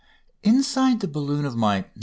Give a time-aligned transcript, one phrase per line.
[0.41, 1.99] Inside the balloon of my "No.